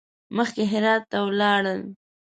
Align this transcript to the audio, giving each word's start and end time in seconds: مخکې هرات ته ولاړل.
مخکې 0.37 0.63
هرات 0.71 1.03
ته 1.11 1.17
ولاړل. 1.27 1.81